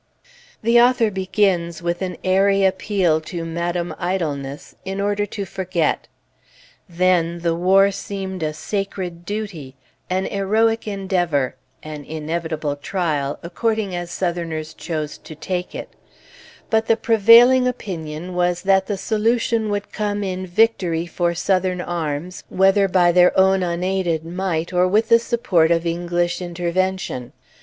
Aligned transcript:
The 0.63 0.81
author 0.81 1.11
begins 1.11 1.83
with 1.83 2.01
an 2.01 2.17
airy 2.23 2.65
appeal 2.65 3.21
to 3.21 3.45
Madame 3.45 3.93
Idleness 3.99 4.73
in 4.83 4.99
order 4.99 5.27
to 5.27 5.45
forget. 5.45 6.07
Then, 6.89 7.41
the 7.41 7.53
war 7.53 7.91
seemed 7.91 8.41
a 8.41 8.51
sacred 8.51 9.25
duty, 9.25 9.75
an 10.09 10.25
heroic 10.25 10.87
endeavor, 10.87 11.55
an 11.83 12.03
inevitable 12.03 12.77
trial, 12.77 13.37
according 13.43 13.95
as 13.95 14.09
Southerners 14.09 14.73
chose 14.73 15.19
to 15.19 15.35
take 15.35 15.75
it; 15.75 15.89
but 16.71 16.87
the 16.87 16.97
prevailing 16.97 17.67
opinion 17.67 18.33
was 18.33 18.63
that 18.63 18.87
the 18.87 18.97
solution 18.97 19.69
would 19.69 19.91
come 19.93 20.23
in 20.23 20.47
victory 20.47 21.05
for 21.05 21.35
Southern 21.35 21.79
arms, 21.79 22.43
whether 22.49 22.87
by 22.87 23.11
their 23.11 23.37
own 23.37 23.61
unaided 23.61 24.25
might 24.25 24.73
or 24.73 24.87
with 24.87 25.09
the 25.09 25.19
support 25.19 25.69
of 25.69 25.85
English 25.85 26.41
intervention. 26.41 27.33